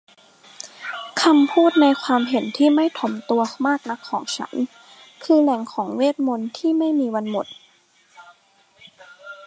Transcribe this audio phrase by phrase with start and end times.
[1.21, 4.53] คำพูดในความเห็นที่ไม่ถ่อมตัวมากนักของฉัน
[5.23, 7.47] คือแหล่งของเวทมนตร์ที้ไม่มีวันหมด